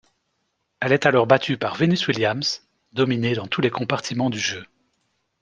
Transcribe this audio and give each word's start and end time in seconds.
Elle 0.79 0.93
est 0.93 1.05
alors 1.05 1.27
battue 1.27 1.59
par 1.59 1.75
Venus 1.75 2.07
Williams, 2.07 2.67
dominée 2.91 3.35
dans 3.35 3.45
tous 3.45 3.61
les 3.61 3.69
compartiments 3.69 4.31
du 4.31 4.39
jeu. 4.39 4.65